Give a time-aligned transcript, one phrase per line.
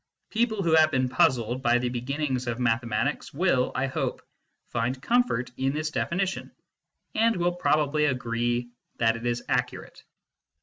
[0.31, 4.23] People who have been puzzled by the beginnings of mathematics will, I hope,
[4.69, 6.51] find comfort in this definition,
[7.13, 10.01] and will probably agree that it is accurate.